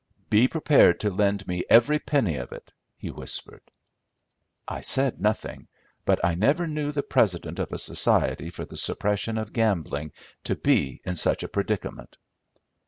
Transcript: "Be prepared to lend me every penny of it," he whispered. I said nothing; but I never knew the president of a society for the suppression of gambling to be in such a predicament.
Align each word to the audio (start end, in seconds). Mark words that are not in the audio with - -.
"Be 0.31 0.47
prepared 0.47 0.99
to 1.01 1.11
lend 1.11 1.47
me 1.47 1.63
every 1.69 1.99
penny 1.99 2.35
of 2.37 2.51
it," 2.51 2.73
he 2.97 3.11
whispered. 3.11 3.61
I 4.67 4.81
said 4.81 5.21
nothing; 5.21 5.67
but 6.05 6.19
I 6.25 6.33
never 6.33 6.65
knew 6.65 6.91
the 6.91 7.03
president 7.03 7.59
of 7.59 7.71
a 7.71 7.77
society 7.77 8.49
for 8.49 8.65
the 8.65 8.77
suppression 8.77 9.37
of 9.37 9.53
gambling 9.53 10.13
to 10.45 10.55
be 10.55 11.01
in 11.05 11.17
such 11.17 11.43
a 11.43 11.47
predicament. 11.47 12.17